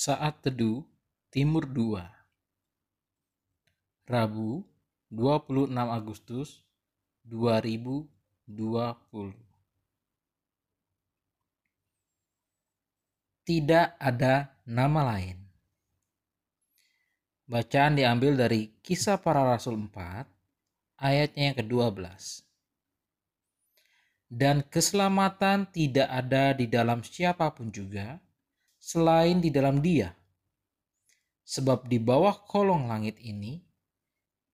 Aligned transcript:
Saat 0.00 0.48
Teduh 0.48 0.80
Timur 1.28 1.68
2 1.68 2.00
Rabu 4.08 4.64
26 5.12 5.76
Agustus 5.76 6.64
2020 7.28 8.08
Tidak 13.44 13.88
ada 14.00 14.56
nama 14.64 15.00
lain. 15.04 15.36
Bacaan 17.44 18.00
diambil 18.00 18.40
dari 18.40 18.72
Kisah 18.80 19.20
Para 19.20 19.44
Rasul 19.44 19.76
4 19.84 20.24
ayatnya 20.96 21.52
yang 21.52 21.60
ke-12 21.60 22.00
Dan 24.32 24.64
keselamatan 24.64 25.68
tidak 25.68 26.08
ada 26.08 26.56
di 26.56 26.64
dalam 26.64 27.04
siapa 27.04 27.52
pun 27.52 27.68
juga 27.68 28.29
selain 28.80 29.44
di 29.44 29.52
dalam 29.52 29.84
Dia. 29.84 30.08
Sebab 31.44 31.86
di 31.86 32.00
bawah 32.00 32.40
kolong 32.48 32.88
langit 32.88 33.20
ini 33.20 33.60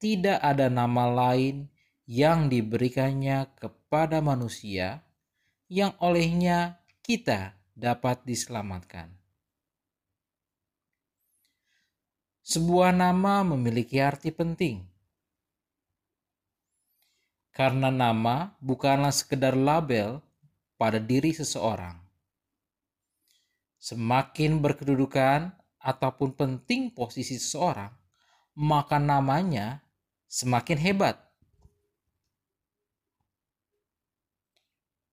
tidak 0.02 0.42
ada 0.42 0.66
nama 0.66 1.06
lain 1.06 1.70
yang 2.10 2.50
diberikannya 2.50 3.54
kepada 3.56 4.18
manusia 4.18 5.06
yang 5.70 5.94
olehnya 6.02 6.82
kita 7.00 7.54
dapat 7.72 8.22
diselamatkan. 8.26 9.14
Sebuah 12.46 12.94
nama 12.94 13.42
memiliki 13.42 13.98
arti 13.98 14.30
penting. 14.30 14.86
Karena 17.50 17.90
nama 17.90 18.54
bukanlah 18.62 19.10
sekedar 19.10 19.58
label 19.58 20.22
pada 20.78 21.02
diri 21.02 21.34
seseorang 21.34 22.05
Semakin 23.86 24.58
berkedudukan 24.58 25.54
ataupun 25.78 26.34
penting 26.34 26.90
posisi 26.90 27.38
seseorang, 27.38 27.94
maka 28.58 28.98
namanya 28.98 29.86
semakin 30.26 30.74
hebat. 30.74 31.22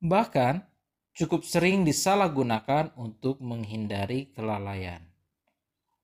Bahkan 0.01 0.65
cukup 1.13 1.45
sering 1.45 1.85
disalahgunakan 1.85 2.97
untuk 2.97 3.45
menghindari 3.45 4.33
kelalaian. 4.33 5.05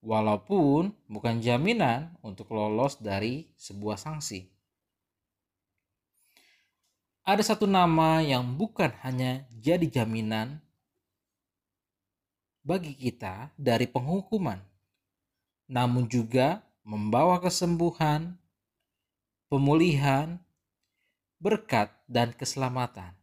Walaupun 0.05 0.93
bukan 1.09 1.41
jaminan 1.41 2.21
untuk 2.21 2.53
lolos 2.53 3.01
dari 3.01 3.49
sebuah 3.57 3.97
sanksi. 3.97 4.45
Ada 7.25 7.57
satu 7.57 7.65
nama 7.65 8.21
yang 8.21 8.45
bukan 8.61 8.93
hanya 9.01 9.49
jadi 9.57 9.89
jaminan 9.89 10.61
bagi 12.63 12.93
kita 12.93 13.51
dari 13.55 13.87
penghukuman, 13.87 14.59
namun 15.69 16.09
juga 16.09 16.65
membawa 16.83 17.37
kesembuhan, 17.37 18.35
pemulihan, 19.47 20.41
berkat, 21.39 21.93
dan 22.09 22.33
keselamatan, 22.33 23.13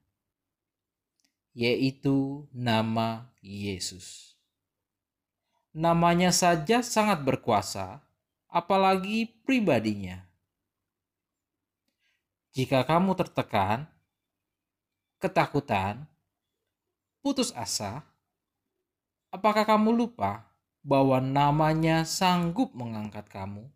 yaitu 1.52 2.46
nama 2.54 3.28
Yesus. 3.42 4.38
Namanya 5.76 6.32
saja 6.32 6.80
sangat 6.80 7.20
berkuasa, 7.20 8.00
apalagi 8.48 9.28
pribadinya. 9.44 10.24
Jika 12.56 12.88
kamu 12.88 13.12
tertekan, 13.12 13.84
ketakutan, 15.20 16.08
putus 17.20 17.52
asa, 17.52 18.00
Apakah 19.36 19.68
kamu 19.68 19.92
lupa 19.92 20.48
bahwa 20.80 21.20
namanya 21.20 22.08
sanggup 22.08 22.72
mengangkat 22.72 23.28
kamu? 23.28 23.68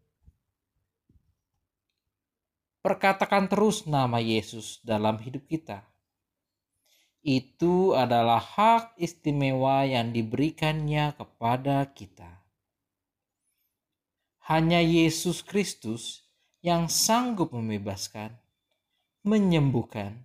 Perkatakan 2.81 3.45
terus 3.45 3.85
nama 3.85 4.17
Yesus 4.25 4.81
dalam 4.81 5.21
hidup 5.21 5.45
kita. 5.45 5.85
Itu 7.21 7.93
adalah 7.93 8.41
hak 8.41 8.97
istimewa 8.97 9.85
yang 9.85 10.17
diberikannya 10.17 11.13
kepada 11.13 11.93
kita. 11.93 12.41
Hanya 14.49 14.81
Yesus 14.81 15.45
Kristus 15.45 16.25
yang 16.65 16.89
sanggup 16.89 17.53
membebaskan, 17.53 18.33
menyembuhkan, 19.29 20.25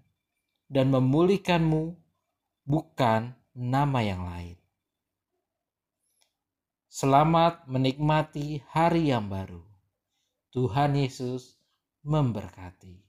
dan 0.71 0.95
memulihkanmu, 0.95 1.91
bukan 2.63 3.35
nama 3.51 3.99
yang 3.99 4.23
lain. 4.23 4.64
Selamat 6.95 7.67
menikmati 7.67 8.63
hari 8.71 9.11
yang 9.11 9.27
baru. 9.27 9.59
Tuhan 10.55 10.95
Yesus 10.95 11.59
memberkati. 12.07 13.03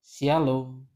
Shalom. 0.00 0.88